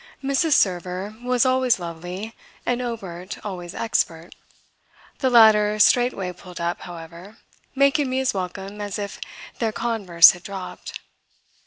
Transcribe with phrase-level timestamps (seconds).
[0.23, 0.53] Mrs.
[0.53, 2.33] Server was always lovely
[2.65, 4.33] and Obert always expert;
[5.19, 7.37] the latter straightway pulled up, however,
[7.75, 9.21] making me as welcome as if
[9.59, 10.99] their converse had dropped.